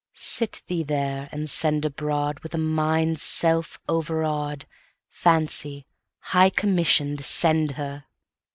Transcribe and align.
Sit 0.15 0.63
thee 0.65 0.81
there, 0.81 1.29
and 1.31 1.47
send 1.47 1.85
abroad, 1.85 2.39
With 2.39 2.55
a 2.55 2.57
mind 2.57 3.19
self 3.19 3.79
overaw'd, 3.87 4.65
Fancy, 5.07 5.85
high 6.17 6.49
commission'd:—send 6.49 7.73
her! 7.77 8.05